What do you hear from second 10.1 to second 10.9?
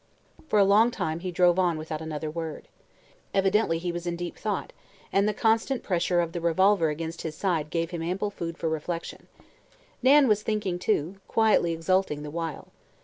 was thinking,